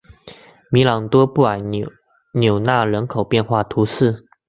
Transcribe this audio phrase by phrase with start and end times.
[0.71, 4.25] 米朗多布尔纽纳人口变化图示